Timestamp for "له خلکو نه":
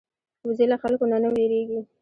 0.71-1.17